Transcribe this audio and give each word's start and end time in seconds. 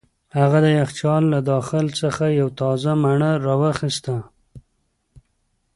هغه 0.37 0.57
د 0.65 0.67
یخچال 0.79 1.23
له 1.33 1.39
داخل 1.51 1.85
څخه 2.01 2.23
یوه 2.39 2.51
تازه 2.59 2.91
مڼه 3.03 3.31
را 3.45 3.55
واخیسته. 3.63 4.15